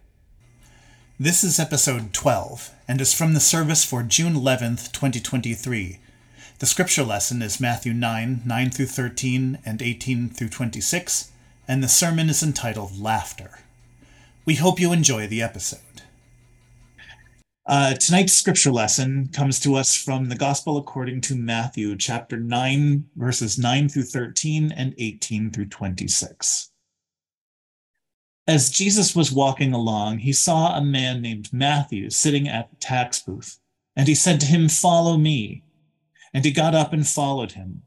[1.19, 6.01] This is episode 12 and is from the service for June 11th, 2023.
[6.59, 11.33] The scripture lesson is Matthew 9, 9 through 13 and 18 through 26,
[11.67, 13.61] and the sermon is entitled Laughter.
[14.45, 16.04] We hope you enjoy the episode.
[17.67, 23.05] Uh, tonight's scripture lesson comes to us from the Gospel according to Matthew, chapter 9,
[23.17, 26.71] verses 9 through 13 and 18 through 26.
[28.47, 33.21] As Jesus was walking along, he saw a man named Matthew sitting at the tax
[33.21, 33.59] booth,
[33.97, 35.63] and he said to him, Follow me.
[36.35, 37.83] And he got up and followed him.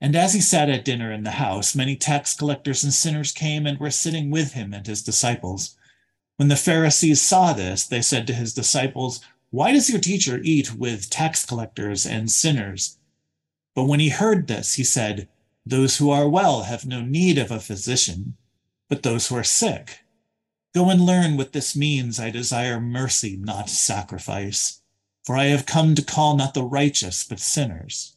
[0.00, 3.66] And as he sat at dinner in the house, many tax collectors and sinners came
[3.66, 5.76] and were sitting with him and his disciples.
[6.36, 10.74] When the Pharisees saw this, they said to his disciples, Why does your teacher eat
[10.74, 12.98] with tax collectors and sinners?
[13.74, 15.28] But when he heard this, he said,
[15.64, 18.36] Those who are well have no need of a physician,
[18.88, 20.00] but those who are sick.
[20.74, 22.18] Go and learn what this means.
[22.18, 24.80] I desire mercy, not sacrifice.
[25.24, 28.16] For I have come to call not the righteous, but sinners.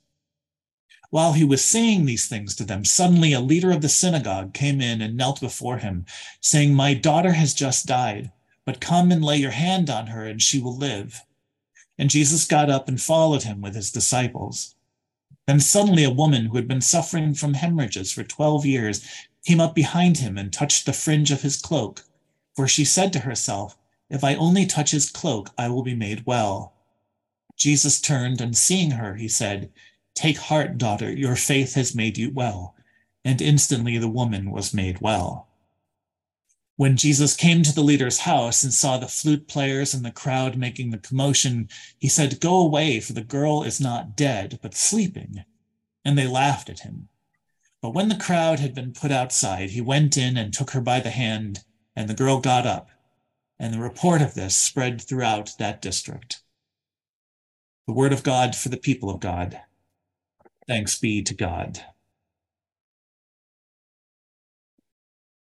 [1.16, 4.81] While he was saying these things to them, suddenly a leader of the synagogue came
[4.81, 6.05] in and knelt before him,
[6.41, 8.33] saying, My daughter has just died,
[8.66, 11.23] but come and lay your hand on her, and she will live.
[11.97, 14.75] And Jesus got up and followed him with his disciples.
[15.47, 19.02] Then suddenly a woman who had been suffering from hemorrhages for 12 years
[19.45, 22.03] came up behind him and touched the fringe of his cloak.
[22.57, 23.78] For she said to herself,
[24.09, 26.73] If I only touch his cloak, I will be made well.
[27.56, 29.72] Jesus turned and seeing her, he said,
[30.15, 32.75] Take heart, daughter, your faith has made you well.
[33.23, 35.49] And instantly the woman was made well.
[36.77, 40.57] When Jesus came to the leader's house and saw the flute players and the crowd
[40.57, 45.45] making the commotion, he said, Go away, for the girl is not dead, but sleeping.
[46.03, 47.07] And they laughed at him.
[47.81, 50.99] But when the crowd had been put outside, he went in and took her by
[50.99, 51.63] the hand,
[51.95, 52.89] and the girl got up.
[53.57, 56.41] And the report of this spread throughout that district.
[57.87, 59.61] The word of God for the people of God.
[60.67, 61.79] Thanks be to God.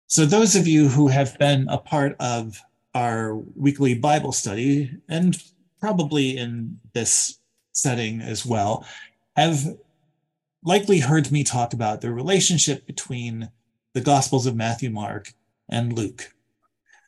[0.07, 2.61] So, those of you who have been a part of
[2.95, 5.37] our weekly Bible study, and
[5.79, 7.39] probably in this
[7.73, 8.85] setting as well,
[9.35, 9.77] have
[10.63, 13.49] likely heard me talk about the relationship between
[13.93, 15.33] the Gospels of Matthew, Mark,
[15.69, 16.33] and Luke.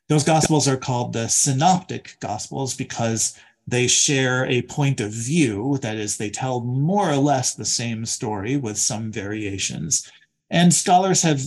[0.08, 5.96] Those Gospels are called the Synoptic Gospels because they share a point of view, that
[5.96, 10.10] is, they tell more or less the same story with some variations.
[10.50, 11.42] And scholars have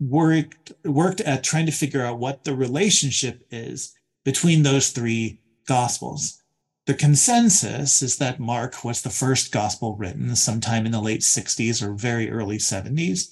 [0.00, 3.94] worked, worked at trying to figure out what the relationship is
[4.24, 6.42] between those three gospels.
[6.86, 11.82] The consensus is that Mark was the first gospel written sometime in the late 60s
[11.82, 13.28] or very early 70s,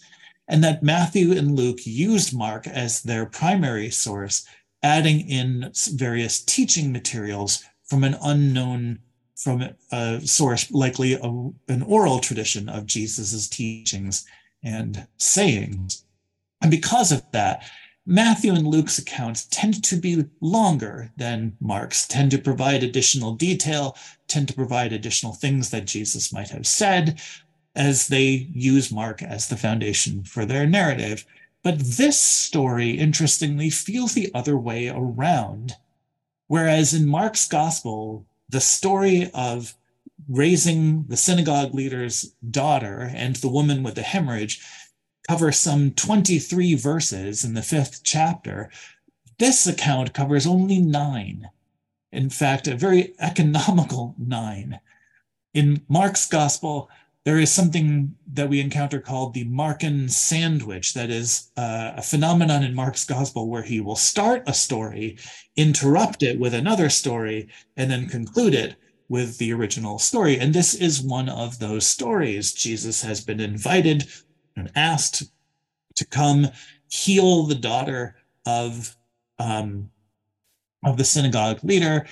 [0.47, 4.47] and that Matthew and Luke used Mark as their primary source,
[4.83, 9.01] adding in various teaching materials from an unknown
[9.39, 14.27] from a source, likely a, an oral tradition of Jesus's teachings
[14.65, 16.05] and sayings.
[16.61, 17.63] And because of that,
[18.05, 23.97] Matthew and Luke's accounts tend to be longer than Mark's, tend to provide additional detail,
[24.27, 27.21] tend to provide additional things that Jesus might have said,
[27.77, 31.25] as they use Mark as the foundation for their narrative.
[31.63, 35.77] But this story, interestingly, feels the other way around
[36.49, 39.75] Whereas in Mark's gospel, the story of
[40.29, 44.61] raising the synagogue leader's daughter and the woman with the hemorrhage
[45.29, 48.71] cover some 23 verses in the fifth chapter.
[49.39, 51.51] This account covers only nine.
[52.11, 54.81] In fact, a very economical nine.
[55.53, 56.89] In Mark's gospel,
[57.29, 60.95] there is something that we encounter called the Markan sandwich.
[60.95, 65.19] That is uh, a phenomenon in Mark's gospel where he will start a story,
[65.55, 68.77] interrupt it with another story, and then conclude it
[69.11, 70.39] with the original story.
[70.39, 72.55] And this is one of those stories.
[72.55, 74.09] Jesus has been invited
[74.57, 75.25] and asked
[75.97, 76.49] to come
[76.89, 78.17] heal the daughter
[78.47, 78.97] of
[79.39, 79.91] um,
[80.83, 82.07] of the synagogue leader.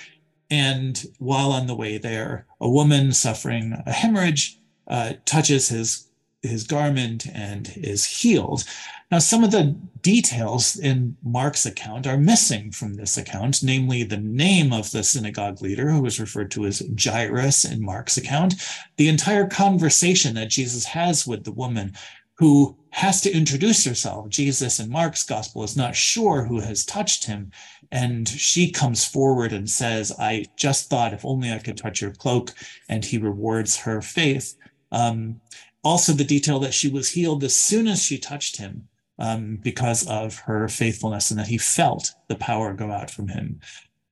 [0.51, 6.07] And while on the way there, a woman suffering a hemorrhage uh, touches his
[6.43, 8.63] his garment and is healed.
[9.09, 14.17] Now, some of the details in Mark's account are missing from this account, namely the
[14.17, 18.55] name of the synagogue leader, who is referred to as Jairus in Mark's account,
[18.97, 21.93] the entire conversation that Jesus has with the woman
[22.37, 24.29] who has to introduce herself.
[24.29, 27.51] Jesus in Mark's gospel is not sure who has touched him.
[27.91, 32.11] And she comes forward and says, I just thought if only I could touch your
[32.11, 32.53] cloak.
[32.89, 34.55] And he rewards her faith.
[34.91, 35.41] Um,
[35.83, 38.87] also, the detail that she was healed as soon as she touched him
[39.19, 43.59] um, because of her faithfulness and that he felt the power go out from him.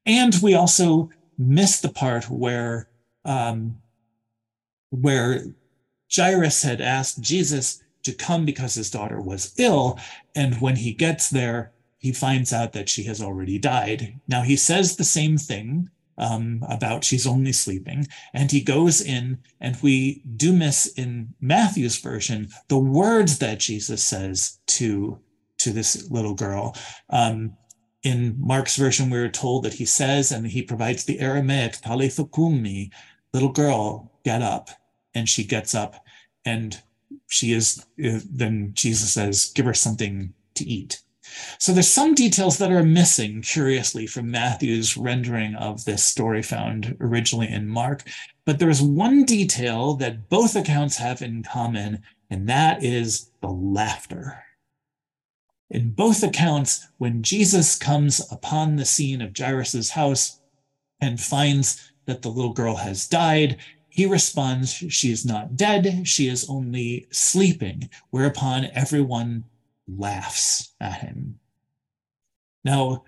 [0.06, 2.90] And we also miss the part where
[3.26, 3.78] um,
[4.92, 5.44] where
[6.16, 10.00] Jairus had asked Jesus to come because his daughter was ill,
[10.36, 14.20] and when he gets there, he finds out that she has already died.
[14.28, 18.08] Now he says the same thing um, about she's only sleeping.
[18.34, 24.04] And he goes in, and we do miss in Matthew's version the words that Jesus
[24.04, 25.20] says to,
[25.58, 26.76] to this little girl.
[27.10, 27.58] Um,
[28.04, 32.26] in Mark's version, we are told that he says, and he provides the Aramaic, talitha
[32.26, 32.92] kumi,
[33.34, 34.70] little girl, get up.
[35.14, 36.04] And she gets up,
[36.44, 36.82] and
[37.28, 41.02] she is, uh, then Jesus says, give her something to eat.
[41.60, 46.98] So there's some details that are missing, curiously, from Matthew's rendering of this story found
[47.00, 48.04] originally in Mark.
[48.46, 54.44] But there's one detail that both accounts have in common, and that is the laughter.
[55.70, 60.40] In both accounts, when Jesus comes upon the scene of Jairus' house
[61.02, 63.58] and finds that the little girl has died,
[63.90, 69.46] he responds, She is not dead, she is only sleeping, whereupon everyone
[69.88, 71.40] laughs at him.
[72.64, 73.04] Now,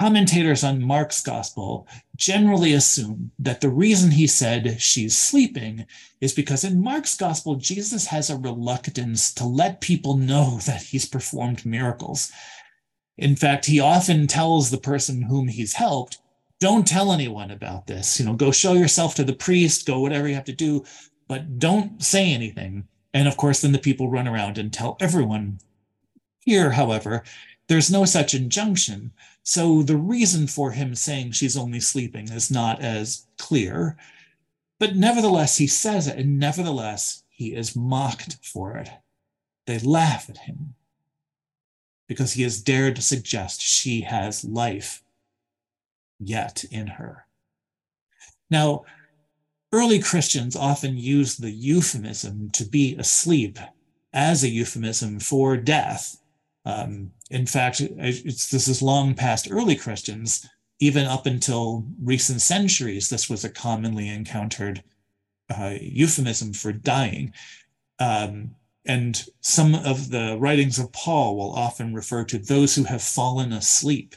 [0.00, 1.86] commentators on Mark's gospel
[2.16, 5.86] generally assume that the reason he said she's sleeping
[6.20, 11.06] is because in Mark's gospel, Jesus has a reluctance to let people know that he's
[11.06, 12.32] performed miracles.
[13.18, 16.18] In fact, he often tells the person whom he's helped,
[16.58, 18.18] don't tell anyone about this.
[18.18, 20.84] You know, go show yourself to the priest, go whatever you have to do,
[21.28, 22.88] but don't say anything.
[23.12, 25.58] And of course, then the people run around and tell everyone
[26.44, 27.22] here, however,
[27.68, 29.12] there's no such injunction.
[29.44, 33.96] So the reason for him saying she's only sleeping is not as clear.
[34.78, 38.90] But nevertheless, he says it, and nevertheless, he is mocked for it.
[39.66, 40.74] They laugh at him
[42.08, 45.02] because he has dared to suggest she has life
[46.18, 47.26] yet in her.
[48.50, 48.84] Now,
[49.72, 53.58] early Christians often used the euphemism to be asleep
[54.12, 56.21] as a euphemism for death
[56.64, 60.46] um, in fact, this is long past early Christians.
[60.80, 64.82] Even up until recent centuries, this was a commonly encountered
[65.50, 67.32] uh, euphemism for dying.
[67.98, 68.54] Um,
[68.84, 73.52] and some of the writings of Paul will often refer to those who have fallen
[73.52, 74.16] asleep.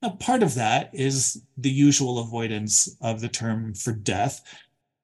[0.00, 4.42] Now, part of that is the usual avoidance of the term for death,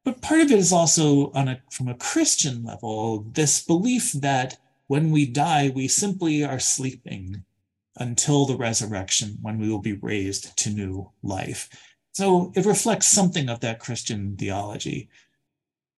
[0.05, 4.59] but part of it is also on a from a Christian level, this belief that
[4.95, 7.43] when we die, we simply are sleeping
[7.97, 11.69] until the resurrection when we will be raised to new life.
[12.13, 15.09] So it reflects something of that Christian theology.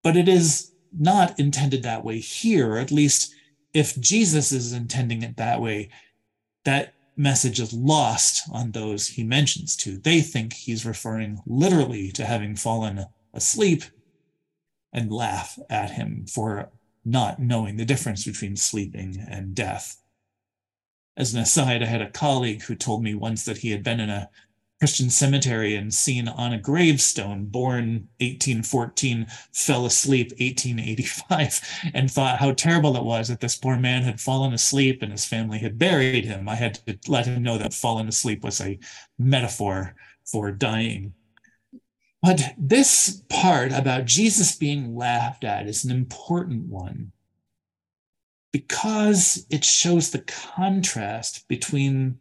[0.03, 3.35] But it is not intended that way here, at least
[3.75, 5.91] if Jesus is intending it that way,
[6.65, 9.99] that message is lost on those he mentions to.
[9.99, 13.83] They think he's referring literally to having fallen asleep
[14.91, 16.71] and laugh at him for
[17.07, 20.03] not knowing the difference between sleeping and death.
[21.17, 24.01] As an aside, I had a colleague who told me once that he had been
[24.01, 24.29] in a
[24.79, 31.61] Christian cemetery and seen on a gravestone, born 1814, fell asleep 1885,
[31.95, 35.25] and thought how terrible it was that this poor man had fallen asleep and his
[35.25, 36.49] family had buried him.
[36.49, 38.79] I had to let him know that falling asleep was a
[39.19, 39.95] metaphor
[40.25, 41.15] for dying.
[42.27, 47.13] But this part about Jesus being laughed at is an important one
[48.53, 52.19] because it shows the contrast between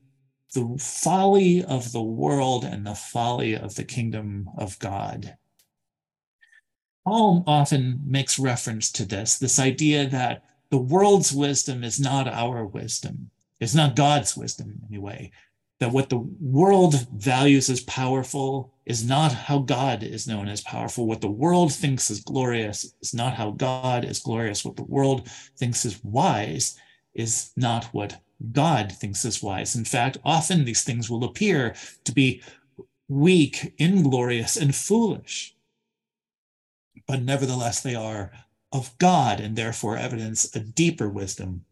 [0.54, 5.38] the folly of the world and the folly of the kingdom of God.
[7.04, 12.64] Paul often makes reference to this this idea that the world's wisdom is not our
[12.64, 15.32] wisdom, it's not God's wisdom anyway
[15.80, 21.06] that what the world values as powerful is not how God is known as powerful.
[21.06, 24.64] What the world thinks is glorious is not how God is glorious.
[24.64, 26.78] What the world thinks is wise
[27.14, 29.76] is not what God thinks is wise.
[29.76, 32.42] In fact, often these things will appear to be
[33.08, 35.56] weak, inglorious, and foolish.
[37.08, 38.32] But nevertheless, they are
[38.72, 41.66] of God and therefore evidence a deeper wisdom.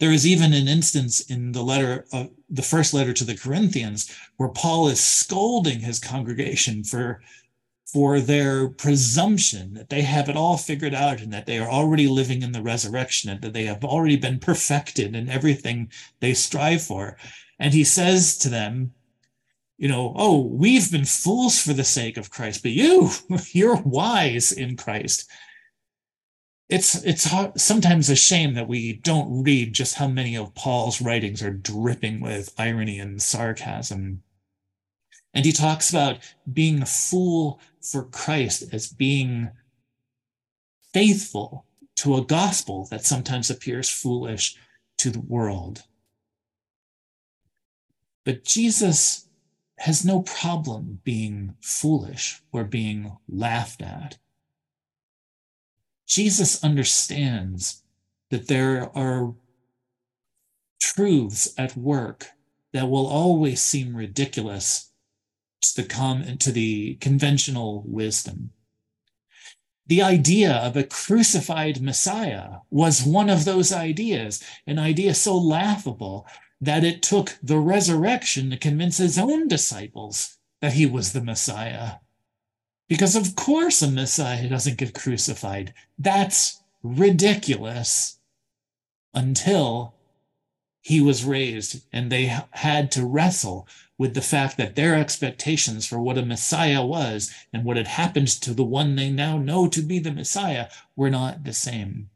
[0.00, 4.10] There is even an instance in the letter of the first letter to the Corinthians
[4.36, 7.22] where Paul is scolding his congregation for
[7.94, 12.08] for their presumption that they have it all figured out and that they are already
[12.08, 15.88] living in the resurrection and that they have already been perfected in everything
[16.18, 17.16] they strive for.
[17.60, 18.92] And he says to them,
[19.76, 23.10] you know, oh, we've been fools for the sake of Christ, but you,
[23.52, 25.30] you're wise in Christ.
[26.74, 27.30] It's it's
[27.62, 32.20] sometimes a shame that we don't read just how many of Paul's writings are dripping
[32.20, 34.24] with irony and sarcasm.
[35.32, 36.18] And he talks about
[36.52, 39.52] being a fool for Christ as being
[40.92, 41.64] faithful
[41.98, 44.56] to a gospel that sometimes appears foolish
[44.98, 45.84] to the world.
[48.24, 49.28] But Jesus
[49.78, 54.18] has no problem being foolish or being laughed at.
[56.06, 57.82] Jesus understands
[58.30, 59.34] that there are
[60.80, 62.28] truths at work
[62.72, 64.90] that will always seem ridiculous
[65.62, 68.50] to the to the conventional wisdom.
[69.86, 76.26] The idea of a crucified Messiah was one of those ideas, an idea so laughable
[76.60, 81.96] that it took the resurrection to convince his own disciples that he was the Messiah.
[82.88, 85.72] Because of course a Messiah doesn't get crucified.
[85.98, 88.18] That's ridiculous
[89.14, 89.94] until
[90.82, 95.98] he was raised and they had to wrestle with the fact that their expectations for
[95.98, 99.80] what a Messiah was and what had happened to the one they now know to
[99.80, 102.10] be the Messiah were not the same.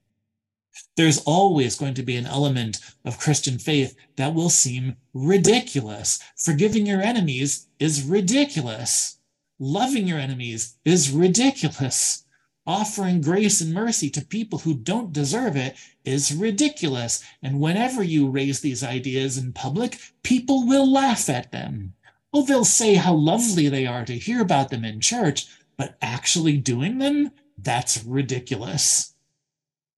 [0.96, 6.18] There's always going to be an element of Christian faith that will seem ridiculous.
[6.37, 9.17] Forgiving your enemies is ridiculous.
[9.59, 12.25] Loving your enemies is ridiculous.
[12.67, 17.25] Offering grace and mercy to people who don't deserve it is ridiculous.
[17.43, 21.95] And whenever you raise these ideas in public, people will laugh at them.
[22.33, 25.47] Oh, they'll say how lovely they are to hear about them in church,
[25.77, 29.15] but actually doing them, that's ridiculous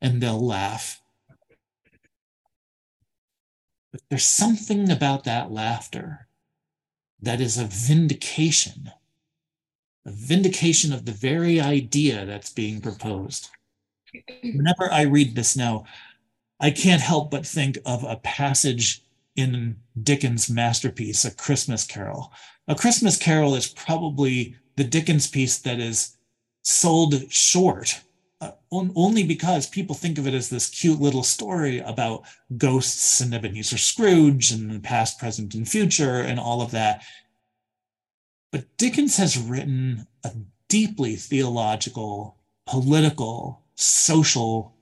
[0.01, 1.03] and they'll laugh.
[3.93, 6.29] But there's something about that laughter
[7.21, 8.93] that is a vindication,
[10.07, 13.51] a vindication of the very idea that's being proposed.
[14.43, 15.85] Whenever I read this now,
[16.59, 19.03] I can't help but think of a passage
[19.37, 22.33] in Dickens' masterpiece, A Christmas Carol.
[22.69, 26.17] A Christmas Carol is probably the Dickens piece that is
[26.63, 28.01] sold short
[28.41, 32.25] uh, on, only because people think of it as this cute little story about
[32.57, 37.03] ghosts and Ebenezer Scrooge and past, present, and future and all of that.
[38.53, 40.33] But Dickens has written a
[40.69, 44.75] deeply theological, political, social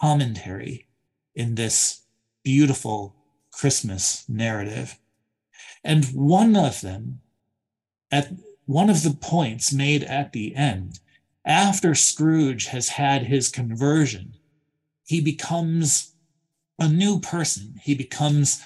[0.00, 0.88] commentary
[1.34, 2.02] in this
[2.42, 3.16] beautiful
[3.50, 4.98] Christmas narrative.
[5.82, 7.20] And one of them,
[8.10, 8.32] at
[8.66, 11.00] one of the points made at the end,
[11.44, 14.34] after Scrooge has had his conversion,
[15.06, 16.12] he becomes
[16.78, 17.80] a new person.
[17.82, 18.62] He becomes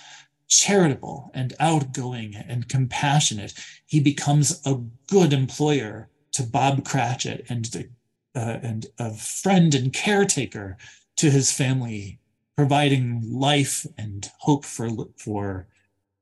[0.53, 3.55] charitable and outgoing and compassionate.
[3.87, 7.89] He becomes a good employer to Bob Cratchit and,
[8.35, 10.77] uh, and a friend and caretaker
[11.17, 12.19] to his family,
[12.57, 15.67] providing life and hope for, for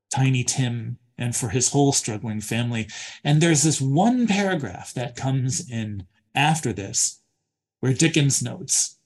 [0.09, 2.87] Tiny Tim and for his whole struggling family.
[3.23, 7.19] And there's this one paragraph that comes in after this,
[7.81, 8.97] where Dickens notes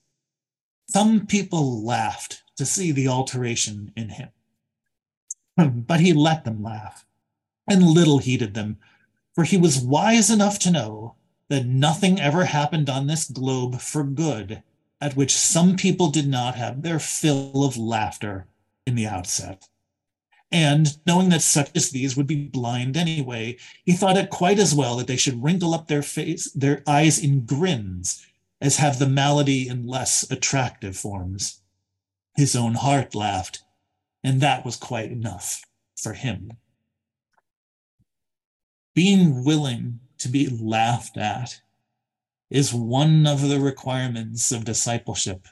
[0.88, 4.28] some people laughed to see the alteration in him,
[5.86, 7.04] but he let them laugh
[7.68, 8.78] and little heeded them,
[9.34, 11.14] for he was wise enough to know
[11.48, 14.62] that nothing ever happened on this globe for good
[15.00, 18.46] at which some people did not have their fill of laughter
[18.86, 19.68] in the outset.
[20.50, 24.74] And knowing that such as these would be blind anyway, he thought it quite as
[24.74, 28.24] well that they should wrinkle up their face, their eyes in grins,
[28.60, 31.60] as have the malady in less attractive forms.
[32.36, 33.64] His own heart laughed,
[34.22, 35.62] and that was quite enough
[35.96, 36.52] for him.
[38.94, 41.60] Being willing to be laughed at
[42.50, 45.46] is one of the requirements of discipleship.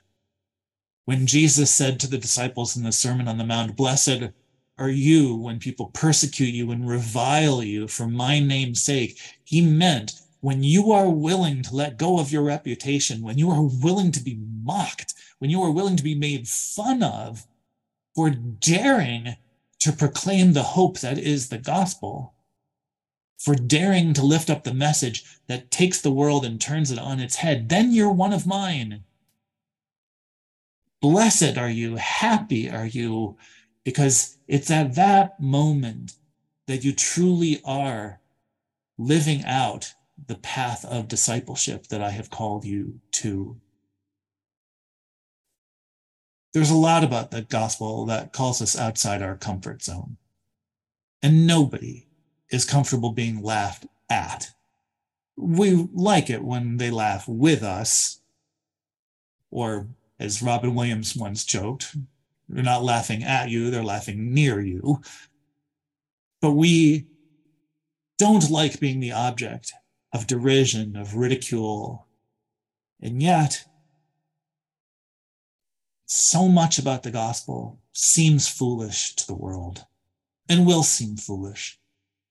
[1.04, 4.30] When Jesus said to the disciples in the Sermon on the Mount, Blessed
[4.78, 9.18] are you when people persecute you and revile you for my name's sake.
[9.44, 13.62] He meant when you are willing to let go of your reputation, when you are
[13.62, 17.46] willing to be mocked, when you are willing to be made fun of
[18.14, 19.36] for daring
[19.80, 22.34] to proclaim the hope that is the gospel,
[23.36, 27.20] for daring to lift up the message that takes the world and turns it on
[27.20, 29.04] its head, then you're one of mine.
[31.02, 33.36] Blessed are you, happy are you,
[33.84, 36.14] because it's at that moment
[36.66, 38.20] that you truly are
[38.96, 39.92] living out
[40.26, 43.60] the path of discipleship that I have called you to.
[46.54, 50.16] There's a lot about the gospel that calls us outside our comfort zone.
[51.20, 52.06] And nobody
[52.48, 54.52] is comfortable being laughed at.
[55.36, 58.20] We like it when they laugh with us,
[59.50, 59.88] or
[60.20, 61.96] as Robin Williams once joked,
[62.48, 65.02] they're not laughing at you, they're laughing near you.
[66.40, 67.06] But we
[68.16, 69.72] don't like being the object
[70.12, 72.06] of derision, of ridicule.
[73.00, 73.64] And yet,
[76.06, 79.84] so much about the gospel seems foolish to the world
[80.48, 81.78] and will seem foolish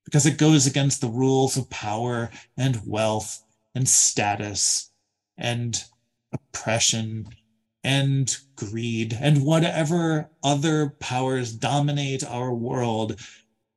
[0.06, 4.92] because it goes against the rules of power and wealth and status
[5.38, 5.84] and
[6.32, 7.28] oppression
[7.84, 13.20] and greed and whatever other powers dominate our world.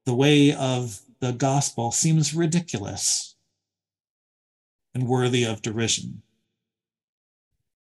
[0.05, 3.35] The way of the gospel seems ridiculous
[4.95, 6.23] and worthy of derision.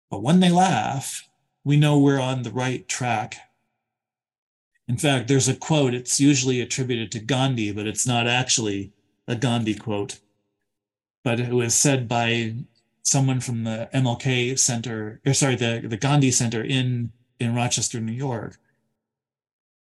[0.10, 1.29] But when they laugh,
[1.64, 3.38] we know we're on the right track.
[4.88, 8.92] In fact, there's a quote, it's usually attributed to Gandhi, but it's not actually
[9.28, 10.20] a Gandhi quote.
[11.24, 12.56] But it was said by
[13.04, 18.14] someone from the MLK Center, or sorry, the, the Gandhi Center in, in Rochester, New
[18.14, 18.58] York.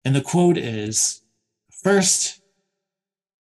[0.06, 1.22] And the quote is
[1.72, 2.42] First,